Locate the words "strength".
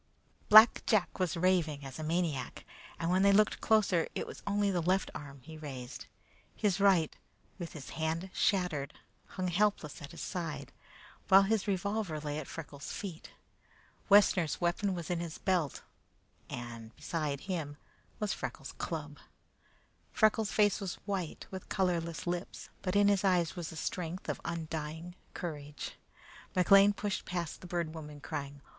23.75-24.27